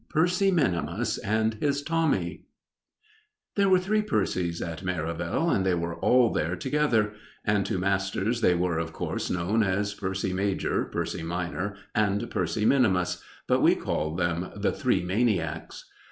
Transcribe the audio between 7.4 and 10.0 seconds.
and to masters they were, of course, known as